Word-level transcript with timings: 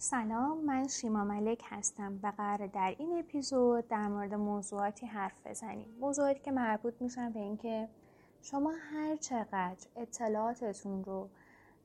سلام 0.00 0.64
من 0.64 0.88
شیما 0.88 1.24
ملک 1.24 1.62
هستم 1.64 2.20
و 2.22 2.32
قرار 2.36 2.66
در 2.66 2.94
این 2.98 3.18
اپیزود 3.18 3.88
در 3.88 4.08
مورد 4.08 4.34
موضوعاتی 4.34 5.06
حرف 5.06 5.46
بزنیم. 5.46 5.86
موضوعاتی 6.00 6.40
که 6.40 6.50
مربوط 6.50 6.94
میشن 7.00 7.32
به 7.32 7.40
اینکه 7.40 7.88
شما 8.42 8.72
هر 8.92 9.16
چقدر 9.16 9.86
اطلاعاتتون 9.96 11.04
رو 11.04 11.28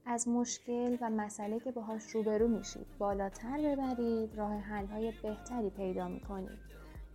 از 0.05 0.27
مشکل 0.27 0.97
و 1.01 1.09
مسئله 1.09 1.59
که 1.59 1.71
باهاش 1.71 2.03
روبرو 2.03 2.47
میشید 2.47 2.87
بالاتر 2.99 3.57
ببرید 3.57 4.35
راه 4.35 4.53
حل 4.53 4.85
های 4.85 5.13
بهتری 5.23 5.69
پیدا 5.69 6.07
می‌کنید 6.07 6.59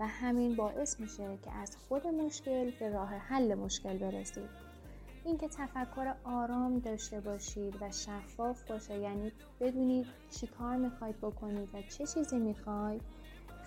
و 0.00 0.06
همین 0.06 0.56
باعث 0.56 1.00
میشه 1.00 1.38
که 1.44 1.52
از 1.52 1.76
خود 1.76 2.06
مشکل 2.06 2.70
به 2.80 2.88
راه 2.88 3.08
حل 3.08 3.54
مشکل 3.54 3.98
برسید. 3.98 4.67
اینکه 5.28 5.48
تفکر 5.48 6.14
آرام 6.24 6.78
داشته 6.78 7.20
باشید 7.20 7.74
و 7.80 7.90
شفاف 7.90 8.70
باشه. 8.70 8.98
یعنی 8.98 9.32
بدونید 9.60 10.06
چی 10.30 10.46
کار 10.46 10.76
می‌خواید 10.76 11.20
بکنید 11.20 11.68
و 11.74 11.82
چه 11.82 12.06
چیزی 12.06 12.38
می‌خواید. 12.38 13.02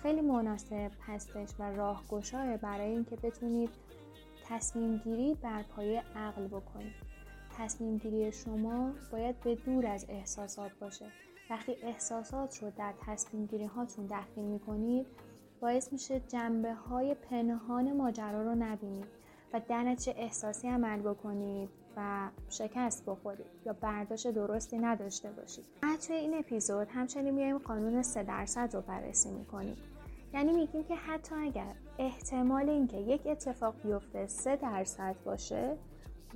خیلی 0.02 0.20
مناسب 0.20 0.90
هستش 1.06 1.48
و 1.58 1.62
راهگشای 1.62 2.56
برای 2.56 2.90
اینکه 2.90 3.16
بتونید 3.16 3.70
تصمیم 4.48 4.96
گیری 4.96 5.34
بر 5.34 5.62
پایه 5.62 6.02
عقل 6.16 6.46
بکنید. 6.46 6.94
تصمیم 7.58 7.98
گیری 7.98 8.32
شما 8.32 8.92
باید 9.12 9.40
به 9.40 9.54
دور 9.54 9.86
از 9.86 10.06
احساسات 10.08 10.70
باشه. 10.80 11.06
وقتی 11.50 11.76
احساسات 11.82 12.62
رو 12.62 12.70
در 12.70 12.94
تصمیم 13.06 13.46
گیری 13.46 13.64
هاتون 13.64 14.06
دخیل 14.06 14.44
می‌کنید 14.44 15.06
باعث 15.60 15.92
میشه 15.92 16.20
جنبه 16.20 16.74
های 16.74 17.14
پنهان 17.14 17.96
ماجرا 17.96 18.42
رو 18.42 18.54
نبینید. 18.54 19.21
و 19.52 19.60
در 19.68 19.82
نتیجه 19.82 20.14
احساسی 20.18 20.68
عمل 20.68 21.00
بکنید 21.00 21.68
و 21.96 22.30
شکست 22.48 23.04
بخورید 23.06 23.46
یا 23.66 23.72
برداشت 23.72 24.30
درستی 24.30 24.78
نداشته 24.78 25.30
باشید 25.30 25.64
توی 26.06 26.16
این 26.16 26.34
اپیزود 26.34 26.88
همچنین 26.90 27.34
میایم 27.34 27.58
قانون 27.58 28.02
3 28.02 28.22
درصد 28.22 28.74
رو 28.74 28.80
بررسی 28.80 29.30
می‌کنیم. 29.30 29.76
یعنی 30.34 30.52
میگیم 30.52 30.84
که 30.84 30.94
حتی 30.94 31.34
اگر 31.34 31.74
احتمال 31.98 32.68
اینکه 32.68 32.96
یک 32.96 33.26
اتفاق 33.26 33.74
بیفته 33.82 34.26
3 34.26 34.56
درصد 34.56 35.16
باشه 35.24 35.76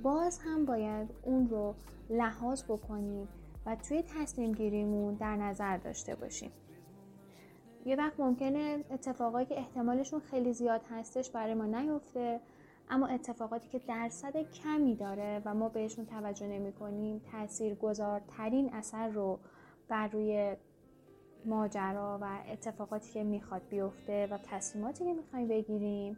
باز 0.03 0.39
هم 0.39 0.65
باید 0.65 1.09
اون 1.23 1.49
رو 1.49 1.75
لحاظ 2.09 2.63
بکنیم 2.63 3.27
و 3.65 3.75
توی 3.75 4.03
تصمیم 4.03 4.51
گیریمون 4.51 5.13
در 5.13 5.35
نظر 5.35 5.77
داشته 5.77 6.15
باشیم. 6.15 6.51
یه 7.85 7.95
وقت 7.95 8.19
ممکنه 8.19 8.83
اتفاقایی 8.91 9.45
که 9.45 9.57
احتمالشون 9.57 10.19
خیلی 10.19 10.53
زیاد 10.53 10.81
هستش 10.91 11.29
برای 11.29 11.53
ما 11.53 11.65
نیفته 11.65 12.39
اما 12.89 13.07
اتفاقاتی 13.07 13.69
که 13.69 13.79
درصد 13.79 14.51
کمی 14.51 14.95
داره 14.95 15.41
و 15.45 15.53
ما 15.53 15.69
بهشون 15.69 16.05
توجه 16.05 16.47
نمی 16.47 16.73
کنیم 16.73 17.21
تأثیر 17.31 17.75
گذارترین 17.75 18.73
اثر 18.73 19.07
رو 19.07 19.39
بر 19.87 20.07
روی 20.07 20.55
ماجرا 21.45 22.19
و 22.21 22.39
اتفاقاتی 22.51 23.13
که 23.13 23.23
می‌خواد 23.23 23.61
بیفته 23.69 24.27
و 24.27 24.37
تصمیماتی 24.37 25.05
که 25.05 25.13
می‌خوایم 25.13 25.47
بگیریم. 25.47 26.17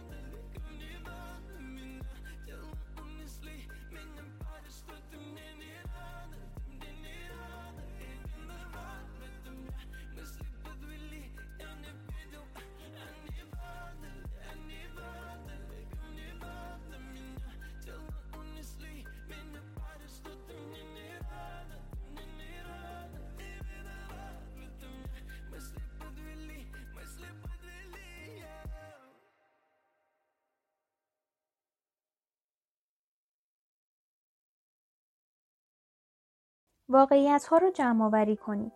ها 36.89 37.57
رو 37.57 37.69
جمع 37.69 38.05
آوری 38.05 38.35
کنید. 38.35 38.71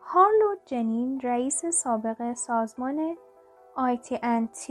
هارلو 0.00 0.54
جنین 0.66 1.20
رئیس 1.20 1.66
سابق 1.66 2.32
سازمان 2.32 3.16
ITNT 3.76 4.66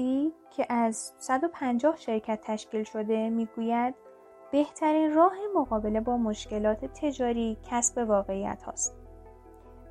که 0.49 0.65
از 0.69 1.13
150 1.17 1.97
شرکت 1.97 2.39
تشکیل 2.43 2.83
شده 2.83 3.29
می‌گوید 3.29 3.95
بهترین 4.51 5.13
راه 5.13 5.33
مقابله 5.55 6.01
با 6.01 6.17
مشکلات 6.17 6.85
تجاری 6.85 7.57
کسب 7.71 8.09
واقعیت 8.09 8.63
هاست. 8.63 8.95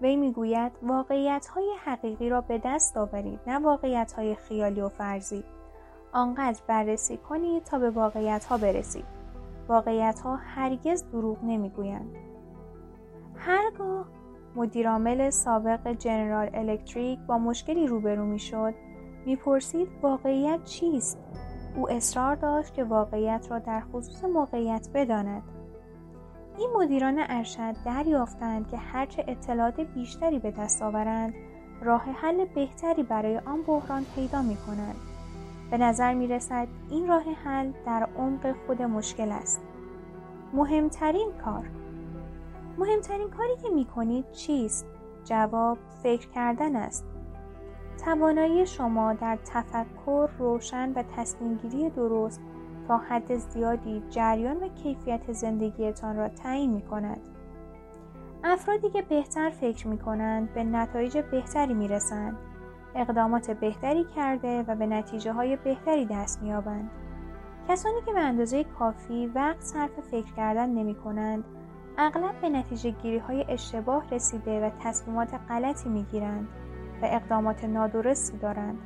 وی 0.01 0.17
می‌گوید 0.17 0.73
واقعیت 0.83 1.47
های 1.47 1.75
حقیقی 1.85 2.29
را 2.29 2.41
به 2.41 2.61
دست 2.65 2.97
آورید 2.97 3.41
نه 3.47 3.59
واقعیت 3.59 4.13
های 4.13 4.35
خیالی 4.35 4.81
و 4.81 4.89
فرضی. 4.89 5.45
آنقدر 6.13 6.63
بررسی 6.67 7.17
کنید 7.17 7.65
تا 7.65 7.79
به 7.79 7.91
واقعیت 7.91 8.45
ها 8.45 8.59
برسید. 8.59 9.05
واقعیت 9.69 10.21
ها 10.21 10.37
هرگز 10.37 11.11
دروغ 11.11 11.39
نمی‌گویند. 11.43 12.28
هرگاه 13.39 14.07
مدیرعامل 14.57 15.31
سابق 15.31 15.89
جنرال 15.89 16.51
الکتریک 16.55 17.19
با 17.19 17.39
مشکلی 17.39 17.87
روبرو 17.87 18.25
می‌شد 18.27 18.75
می‌پرسید 19.27 19.89
واقعیت 20.03 20.65
چیست 20.65 21.19
او 21.77 21.91
اصرار 21.91 22.35
داشت 22.37 22.75
که 22.75 22.85
واقعیت 22.85 23.47
را 23.51 23.59
در 23.59 23.81
خصوص 23.81 24.25
موقعیت 24.25 24.89
بداند 24.95 25.43
این 26.59 26.71
مدیران 26.77 27.17
ارشد 27.29 27.75
دریافتند 27.85 28.69
که 28.69 28.77
هرچه 28.77 29.25
اطلاعات 29.29 29.81
بیشتری 29.81 30.39
به 30.39 30.51
دست 30.51 30.83
آورند 30.83 31.35
راه 31.83 32.03
حل 32.03 32.45
بهتری 32.45 33.03
برای 33.03 33.39
آن 33.39 33.63
بحران 33.63 34.05
پیدا 34.15 34.43
می 34.43 34.57
کنند. 34.57 34.97
به 35.71 35.79
نظر 35.79 36.15
می 36.15 36.27
رسد 36.27 36.69
این 36.91 37.09
راه 37.09 37.23
حل 37.45 37.73
در 37.87 38.09
عمق 38.19 38.55
خود 38.67 38.83
مشکل 38.83 39.33
است. 39.33 39.61
مهمترین 40.55 41.33
کار 41.45 41.71
مهمترین 42.79 43.31
کاری 43.31 43.57
که 43.63 43.69
می 43.69 43.85
کنید 43.85 44.31
چیست؟ 44.33 44.87
جواب 45.25 45.79
فکر 46.03 46.29
کردن 46.29 46.77
است. 46.77 47.05
توانایی 48.05 48.67
شما 48.67 49.13
در 49.13 49.39
تفکر 49.45 50.29
روشن 50.39 50.93
و 50.93 51.03
تصمیمگیری 51.17 51.91
درست 51.91 52.41
تا 52.89 52.99
حد 52.99 53.37
زیادی 53.37 54.03
جریان 54.11 54.57
و 54.57 54.69
کیفیت 54.69 55.33
زندگیتان 55.33 56.17
را 56.17 56.29
تعیین 56.29 56.71
می 56.71 56.83
کند. 56.83 57.21
افرادی 58.45 58.91
که 58.91 59.03
بهتر 59.03 59.51
فکر 59.51 59.89
می 59.89 59.99
کنند 59.99 60.55
به 60.55 60.65
نتایج 60.65 61.19
بهتری 61.19 61.75
می 61.75 61.89
رسند. 61.89 62.37
اقدامات 62.95 63.51
بهتری 63.51 64.05
کرده 64.05 64.63
و 64.63 64.75
به 64.75 64.87
نتیجه 64.87 65.33
های 65.33 65.57
بهتری 65.57 66.07
دست 66.07 66.43
می. 66.43 66.53
کسانی 67.69 68.01
که 68.07 68.13
به 68.13 68.21
اندازه 68.21 68.65
کافی 68.65 69.27
وقت 69.27 69.61
صرف 69.61 70.01
فکر 70.11 70.35
کردن 70.35 70.69
نمی 70.71 70.95
کنند 70.95 71.45
اغلب 72.01 72.41
به 72.41 72.49
نتیجه 72.49 72.91
گیری 72.91 73.19
های 73.19 73.45
اشتباه 73.49 74.11
رسیده 74.11 74.67
و 74.67 74.71
تصمیمات 74.81 75.29
غلطی 75.49 75.89
می 75.89 76.03
گیرند 76.03 76.49
و 77.03 77.07
اقدامات 77.11 77.65
نادرستی 77.65 78.39
دارند 78.39 78.79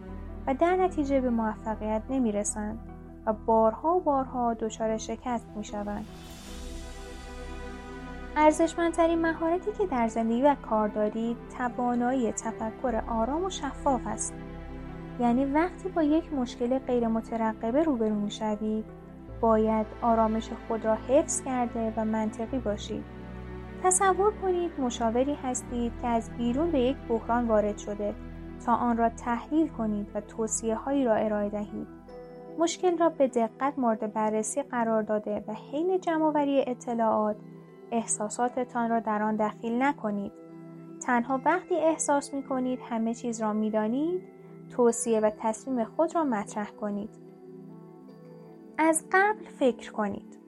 و 0.47 0.55
در 0.55 0.77
نتیجه 0.77 1.21
به 1.21 1.31
موفقیت 1.31 2.03
نمی 2.11 2.33
رسند 2.33 2.79
و 3.27 3.33
بارها 3.33 3.97
و 3.97 4.01
بارها 4.01 4.55
دچار 4.55 4.97
شکست 4.97 5.47
می 5.57 5.65
شوند. 5.65 6.07
ارزشمندترین 8.37 9.21
مهارتی 9.21 9.73
که 9.73 9.87
در 9.87 10.09
زندگی 10.09 10.43
و 10.43 10.55
کار 10.55 10.89
دارید 10.89 11.37
توانایی 11.59 12.33
تفکر 12.33 13.03
آرام 13.09 13.45
و 13.45 13.51
شفاف 13.51 14.07
است 14.07 14.35
یعنی 15.21 15.45
وقتی 15.45 15.89
با 15.89 16.03
یک 16.03 16.33
مشکل 16.33 16.79
غیر 16.79 17.09
مترقبه 17.09 17.83
روبرو 17.83 18.15
می 18.15 18.31
شوید 18.31 19.02
باید 19.43 19.87
آرامش 20.03 20.51
خود 20.69 20.85
را 20.85 20.95
حفظ 20.95 21.43
کرده 21.43 21.93
و 21.97 22.05
منطقی 22.05 22.59
باشید. 22.59 23.05
تصور 23.83 24.33
کنید 24.43 24.81
مشاوری 24.81 25.35
هستید 25.35 25.93
که 26.03 26.07
از 26.09 26.31
بیرون 26.39 26.71
به 26.71 26.81
یک 26.81 26.97
بحران 27.09 27.49
وارد 27.49 27.79
شده 27.79 28.15
تا 28.67 28.75
آن 28.75 28.97
را 28.97 29.09
تحلیل 29.09 29.69
کنید 29.69 30.07
و 30.15 30.21
توصیه 30.21 30.75
هایی 30.75 31.05
را 31.05 31.15
ارائه 31.15 31.49
دهید. 31.49 31.87
مشکل 32.59 32.99
را 32.99 33.09
به 33.09 33.29
دقت 33.29 33.79
مورد 33.79 34.13
بررسی 34.13 34.63
قرار 34.63 35.03
داده 35.03 35.45
و 35.49 35.53
حین 35.53 36.01
جمعآوری 36.01 36.65
اطلاعات 36.67 37.37
احساساتتان 37.91 38.91
را 38.91 39.01
در 39.01 39.23
آن 39.23 39.37
دخیل 39.37 39.83
نکنید. 39.83 40.33
تنها 41.07 41.41
وقتی 41.45 41.75
احساس 41.75 42.35
می 42.35 42.43
کنید 42.43 42.79
همه 42.91 43.15
چیز 43.15 43.43
را 43.43 43.53
می 43.53 43.71
دانید، 43.71 44.23
توصیه 44.71 45.21
و 45.21 45.31
تصمیم 45.39 45.85
خود 45.85 46.15
را 46.15 46.25
مطرح 46.25 46.71
کنید. 46.71 47.32
از 48.79 49.05
قبل 49.13 49.45
فکر 49.59 49.93
کنید. 49.93 50.39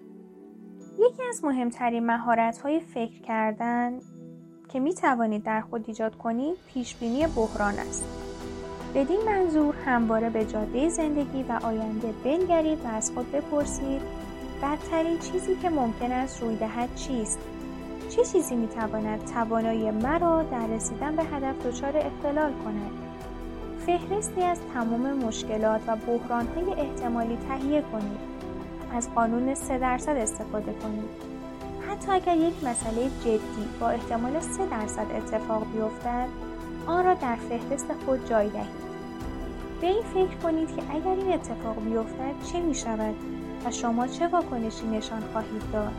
یکی 0.99 1.23
از 1.29 1.45
مهمترین 1.45 2.07
مهارت 2.07 2.59
های 2.59 2.81
فکر 2.81 3.21
کردن 3.21 4.01
که 4.69 4.81
می 4.81 4.95
توانید 4.95 5.43
در 5.43 5.61
خود 5.61 5.85
ایجاد 5.87 6.19
کنید 6.19 6.57
پیشبینی 6.67 7.27
بحران 7.27 7.75
است. 7.79 8.05
بدین 8.95 9.21
منظور 9.27 9.75
همواره 9.75 10.31
به 10.31 10.45
جاده 10.45 10.89
زندگی 10.89 11.43
و 11.43 11.59
آینده 11.63 12.15
بنگرید 12.25 12.85
و 12.85 12.89
از 12.89 13.11
خود 13.11 13.33
بپرسید 13.33 14.03
بدترین 14.63 15.19
چیزی 15.19 15.55
که 15.55 15.71
ممکن 15.71 16.13
است 16.13 16.43
روی 16.43 16.57
دهد 16.57 16.95
چیست 16.95 17.39
چه 18.09 18.25
چیزی 18.25 18.57
می‌تواند 18.57 19.25
توانایی 19.25 19.91
مرا 19.91 20.43
در 20.43 20.67
رسیدن 20.67 21.17
به 21.17 21.23
هدف 21.25 21.67
دچار 21.67 21.97
اختلال 21.97 22.53
کند 22.53 23.04
فهرستی 23.87 24.43
از 24.43 24.61
تمام 24.75 25.13
مشکلات 25.13 25.81
و 25.87 25.97
بحرانهای 25.97 26.81
احتمالی 26.81 27.39
تهیه 27.49 27.83
کنید. 27.83 28.35
از 28.93 29.15
قانون 29.15 29.55
سه 29.55 29.79
درصد 29.79 30.17
استفاده 30.17 30.73
کنید. 30.73 31.11
حتی 31.89 32.13
اگر 32.13 32.37
یک 32.37 32.65
مسئله 32.65 33.11
جدی 33.25 33.69
با 33.81 33.89
احتمال 33.89 34.41
سه 34.41 34.67
درصد 34.67 35.07
اتفاق 35.17 35.67
بیفتد 35.73 36.29
آن 36.87 37.05
را 37.05 37.15
در 37.15 37.37
فهرست 37.37 37.87
خود 38.07 38.29
جای 38.29 38.49
دهید. 38.49 38.85
به 39.81 39.87
این 39.87 40.03
فکر 40.03 40.37
کنید 40.43 40.77
که 40.77 40.83
اگر 40.95 41.15
این 41.23 41.33
اتفاق 41.33 41.85
بیفتد 41.85 42.53
چه 42.53 42.61
می 42.61 42.75
شود 42.75 43.15
و 43.65 43.71
شما 43.71 44.07
چه 44.07 44.29
واکنشی 44.29 44.87
نشان 44.87 45.23
خواهید 45.33 45.63
داد؟ 45.73 45.93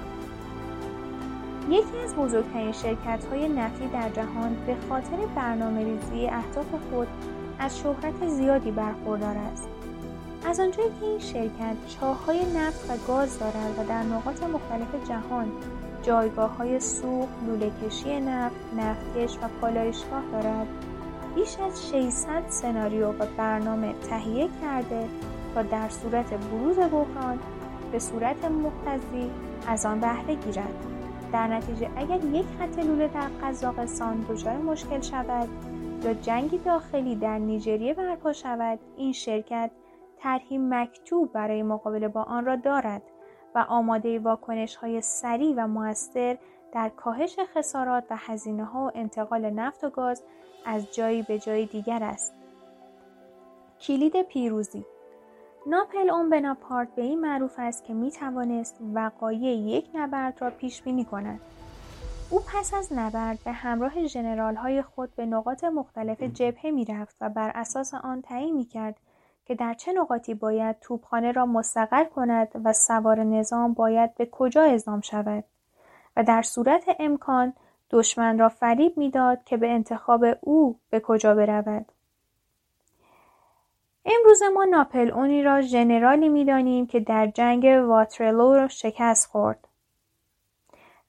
یکی 1.69 1.97
از 2.03 2.15
بزرگترین 2.15 2.71
شرکت 2.71 3.25
های 3.31 3.49
نفتی 3.49 3.87
در 3.87 4.09
جهان 4.09 4.55
به 4.67 4.75
خاطر 4.89 5.17
برنامه 5.35 5.83
ریزی 5.83 6.27
اهداف 6.27 6.67
خود 6.91 7.07
از 7.59 7.79
شهرت 7.79 8.27
زیادی 8.27 8.71
برخوردار 8.71 9.37
است. 9.37 9.67
از 10.45 10.59
آنجایی 10.59 10.89
که 10.99 11.05
این 11.05 11.19
شرکت 11.19 11.75
چاهای 11.99 12.39
نفت 12.57 12.89
و 12.89 13.07
گاز 13.07 13.39
دارد 13.39 13.79
و 13.79 13.83
در 13.83 14.03
نقاط 14.03 14.43
مختلف 14.43 15.09
جهان 15.09 15.51
جایگاه 16.03 16.79
سوخت، 16.79 17.33
لوله 17.47 17.71
کشی 17.85 18.19
نفت، 18.19 18.55
نفتکش 18.77 19.37
و 19.37 19.47
پالایشگاه 19.61 20.23
دارد، 20.31 20.67
بیش 21.35 21.57
از 21.59 21.89
600 21.91 22.43
سناریو 22.49 23.09
و 23.09 23.25
برنامه 23.37 23.93
تهیه 24.09 24.49
کرده 24.61 25.07
تا 25.55 25.63
در 25.63 25.89
صورت 25.89 26.33
بروز 26.33 26.77
بحران 26.77 27.39
به 27.91 27.99
صورت 27.99 28.45
مختزی 28.45 29.29
از 29.67 29.85
آن 29.85 29.99
بهره 29.99 30.35
گیرد. 30.35 30.85
در 31.33 31.47
نتیجه 31.47 31.89
اگر 31.95 32.23
یک 32.23 32.45
خط 32.59 32.79
لوله 32.79 33.07
در 33.07 33.27
قزاقستان 33.43 34.25
دچار 34.29 34.57
مشکل 34.57 35.01
شود 35.01 35.49
یا 36.05 36.13
جنگی 36.13 36.57
داخلی 36.57 37.15
در 37.15 37.37
نیجریه 37.37 37.93
برپا 37.93 38.33
شود 38.33 38.79
این 38.97 39.13
شرکت 39.13 39.71
طرحی 40.17 40.57
مکتوب 40.57 41.31
برای 41.31 41.63
مقابله 41.63 42.07
با 42.07 42.23
آن 42.23 42.45
را 42.45 42.55
دارد 42.55 43.01
و 43.55 43.65
آماده 43.69 44.19
واکنش 44.19 44.75
های 44.75 45.01
سریع 45.01 45.55
و 45.57 45.67
موثر 45.67 46.37
در 46.71 46.89
کاهش 46.89 47.35
خسارات 47.55 48.03
و 48.09 48.17
هزینه 48.17 48.65
ها 48.65 48.85
و 48.85 48.91
انتقال 48.95 49.49
نفت 49.49 49.83
و 49.83 49.89
گاز 49.89 50.23
از 50.65 50.95
جایی 50.95 51.21
به 51.21 51.39
جای 51.39 51.65
دیگر 51.65 52.03
است. 52.03 52.35
کلید 53.81 54.21
پیروزی 54.21 54.85
ناپل 55.67 56.09
اون 56.09 56.29
بناپارت 56.29 56.95
به 56.95 57.01
این 57.01 57.21
معروف 57.21 57.55
است 57.57 57.83
که 57.83 57.93
می 57.93 58.11
توانست 58.11 58.77
وقایع 58.93 59.55
یک 59.55 59.89
نبرد 59.93 60.41
را 60.41 60.49
پیش 60.49 60.81
بینی 60.81 61.05
کند. 61.05 61.39
او 62.29 62.41
پس 62.47 62.73
از 62.73 62.93
نبرد 62.93 63.39
به 63.43 63.51
همراه 63.51 64.05
ژنرال 64.07 64.55
های 64.55 64.81
خود 64.81 65.15
به 65.15 65.25
نقاط 65.25 65.63
مختلف 65.63 66.23
جبهه 66.23 66.71
می 66.71 66.85
رفت 66.85 67.15
و 67.21 67.29
بر 67.29 67.51
اساس 67.55 67.93
آن 67.93 68.21
تعیین 68.21 68.55
می 68.55 68.65
کرد 68.65 68.95
که 69.45 69.55
در 69.55 69.73
چه 69.73 69.93
نقاطی 69.93 70.33
باید 70.33 70.79
توپخانه 70.81 71.31
را 71.31 71.45
مستقر 71.45 72.03
کند 72.03 72.47
و 72.63 72.73
سوار 72.73 73.23
نظام 73.23 73.73
باید 73.73 74.15
به 74.15 74.25
کجا 74.25 74.61
اعزام 74.61 75.01
شود 75.01 75.43
و 76.15 76.23
در 76.23 76.41
صورت 76.41 76.83
امکان 76.99 77.53
دشمن 77.91 78.39
را 78.39 78.49
فریب 78.49 78.97
می‌داد 78.97 79.43
که 79.43 79.57
به 79.57 79.69
انتخاب 79.69 80.25
او 80.41 80.79
به 80.89 80.99
کجا 80.99 81.35
برود. 81.35 81.91
امروز 84.05 84.43
ما 84.53 84.65
ناپلئون 84.65 85.43
را 85.43 85.61
ژنرالی 85.61 86.29
می‌دانیم 86.29 86.87
که 86.87 86.99
در 86.99 87.27
جنگ 87.27 87.65
واترلو 87.87 88.67
شکست 88.67 89.27
خورد. 89.27 89.64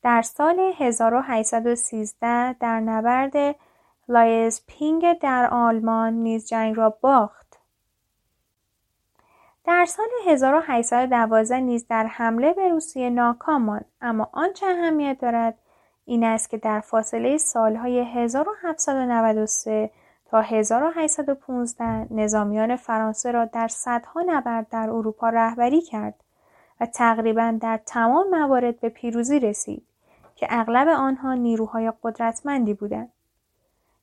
در 0.07 0.23
سال 0.23 0.73
1813 0.79 2.53
در 2.53 2.81
نبرد 2.81 3.57
لایپزیگ 4.09 5.19
در 5.19 5.49
آلمان 5.51 6.13
نیز 6.13 6.49
جنگ 6.49 6.77
را 6.77 6.99
باخت. 7.01 7.59
در 9.65 9.85
سال 9.85 10.07
1812 10.27 11.61
نیز 11.61 11.87
در 11.87 12.07
حمله 12.07 12.53
به 12.53 12.69
روسیه 12.69 13.11
ناکام 13.11 13.63
ماند 13.63 13.85
اما 14.01 14.29
آنچه 14.33 14.67
اهمیت 14.67 15.19
دارد 15.21 15.59
این 16.05 16.25
است 16.25 16.51
که 16.51 16.57
در 16.57 16.81
فاصله 16.81 17.39
سالهای 17.39 18.01
1793 18.01 19.91
تا 20.27 20.41
1815 20.41 22.07
نظامیان 22.11 22.77
فرانسه 22.77 23.31
را 23.31 23.45
در 23.45 23.69
صدها 23.69 24.25
نبرد 24.27 24.69
در 24.69 24.91
اروپا 24.91 25.29
رهبری 25.29 25.81
کرد 25.81 26.15
و 26.81 26.87
تقریبا 26.87 27.59
در 27.61 27.81
تمام 27.87 28.31
موارد 28.31 28.81
به 28.81 28.89
پیروزی 28.89 29.41
رسید 29.41 29.87
که 30.37 30.47
اغلب 30.51 30.89
آنها 30.89 31.35
نیروهای 31.35 31.93
قدرتمندی 32.03 32.75
بودند. 32.75 33.13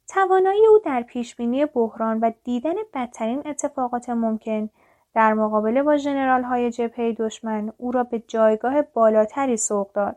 توانایی 0.08 0.68
او 0.68 0.80
در 0.86 1.02
پیشبینی 1.02 1.66
بحران 1.66 2.20
و 2.20 2.32
دیدن 2.44 2.74
بدترین 2.94 3.44
اتفاقات 3.46 4.10
ممکن 4.10 4.70
در 5.14 5.34
مقابله 5.34 5.84
با 5.84 5.98
ژنرال 5.98 6.44
های 6.44 6.72
جبهه 6.72 7.12
دشمن 7.12 7.74
او 7.78 7.92
را 7.92 8.04
به 8.04 8.20
جایگاه 8.20 8.82
بالاتری 8.82 9.58
سوق 9.58 9.92
داد. 9.92 10.16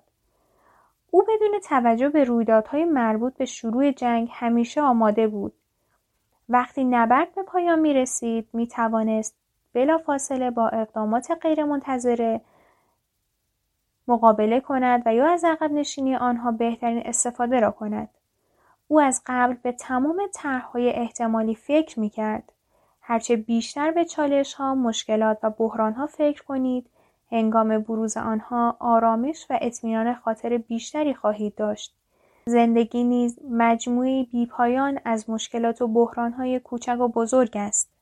او 1.11 1.23
بدون 1.23 1.61
توجه 1.69 2.09
به 2.09 2.25
رویدادهای 2.25 2.85
مربوط 2.85 3.35
به 3.37 3.45
شروع 3.45 3.91
جنگ 3.91 4.29
همیشه 4.33 4.81
آماده 4.81 5.29
بود 5.29 5.53
وقتی 6.49 6.85
نبرد 6.85 7.35
به 7.35 7.43
پایان 7.43 7.79
می 7.79 7.95
رسید 7.95 8.49
می 8.53 8.67
توانست 8.67 9.37
بلافاصله 9.73 10.51
با 10.51 10.69
اقدامات 10.69 11.39
غیرمنتظره 11.43 12.41
مقابله 14.09 14.61
کند 14.61 15.03
و 15.07 15.15
یا 15.15 15.27
از 15.33 15.45
عقب 15.45 15.73
نشینی 15.73 16.17
آنها 16.17 16.53
بهترین 16.53 17.03
استفاده 17.07 17.61
را 17.61 17.71
کند. 17.71 18.09
او 18.89 19.01
از 19.01 19.23
قبل 19.27 19.55
به 19.63 19.73
تمام 19.73 20.23
طرحهای 20.35 20.91
احتمالی 20.91 21.55
فکر 21.55 22.01
می 22.01 22.11
کرد. 22.11 22.53
هرچه 23.01 23.37
بیشتر 23.37 23.91
به 23.91 24.05
چالش 24.05 24.55
ها، 24.55 24.75
مشکلات 24.75 25.39
و 25.43 25.51
بحران 25.51 25.93
ها 25.93 26.07
فکر 26.07 26.43
کنید، 26.43 26.91
هنگام 27.31 27.79
بروز 27.79 28.17
آنها 28.17 28.77
آرامش 28.81 29.47
و 29.51 29.59
اطمینان 29.61 30.15
خاطر 30.15 30.57
بیشتری 30.57 31.15
خواهید 31.15 31.55
داشت. 31.55 31.97
زندگی 32.47 33.05
نیز 33.05 33.39
مجموعی 33.51 34.25
بیپایان 34.25 34.99
از 35.05 35.31
مشکلات 35.31 35.83
و 35.83 35.89
بحرانهای 35.89 36.61
کوچک 36.61 37.01
و 37.01 37.09
بزرگ 37.09 37.57
است. 37.57 37.96